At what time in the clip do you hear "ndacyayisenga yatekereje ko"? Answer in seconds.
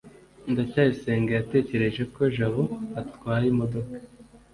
0.51-2.21